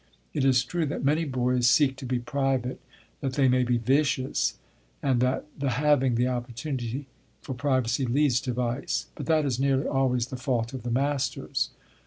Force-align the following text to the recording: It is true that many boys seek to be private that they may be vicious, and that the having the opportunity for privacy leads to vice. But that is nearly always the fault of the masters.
It 0.33 0.43
is 0.43 0.63
true 0.65 0.87
that 0.87 1.05
many 1.05 1.25
boys 1.25 1.69
seek 1.69 1.95
to 1.97 2.07
be 2.07 2.17
private 2.17 2.81
that 3.19 3.33
they 3.33 3.47
may 3.47 3.61
be 3.61 3.77
vicious, 3.77 4.57
and 5.03 5.19
that 5.19 5.45
the 5.55 5.69
having 5.69 6.15
the 6.15 6.27
opportunity 6.27 7.05
for 7.43 7.53
privacy 7.53 8.07
leads 8.07 8.41
to 8.41 8.53
vice. 8.53 9.05
But 9.13 9.27
that 9.27 9.45
is 9.45 9.59
nearly 9.59 9.85
always 9.85 10.29
the 10.29 10.37
fault 10.37 10.73
of 10.73 10.81
the 10.81 10.89
masters. 10.89 11.69